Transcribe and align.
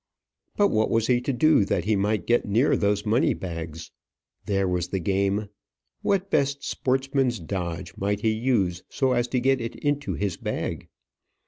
But 0.57 0.69
what 0.69 0.89
was 0.89 1.05
he 1.05 1.21
to 1.21 1.31
do 1.31 1.63
that 1.65 1.83
he 1.85 1.95
might 1.95 2.25
get 2.25 2.43
near 2.43 2.75
those 2.75 3.05
money 3.05 3.35
bags? 3.35 3.91
There 4.47 4.67
was 4.67 4.87
the 4.87 4.97
game. 4.97 5.49
What 6.01 6.31
best 6.31 6.63
sportsman's 6.63 7.39
dodge 7.39 7.95
might 7.97 8.21
he 8.21 8.31
use 8.31 8.81
so 8.89 9.11
as 9.11 9.27
to 9.27 9.39
get 9.39 9.61
it 9.61 9.75
into 9.75 10.15
his 10.15 10.37
bag? 10.37 10.87